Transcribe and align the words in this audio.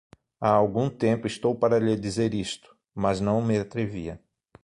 Há 0.39 0.49
algum 0.49 0.89
tempo 0.89 1.27
estou 1.27 1.53
para 1.53 1.77
lhe 1.77 1.95
dizer 1.95 2.33
isto, 2.33 2.75
mas 2.95 3.21
não 3.21 3.39
me 3.39 3.59
atrevia. 3.59 4.19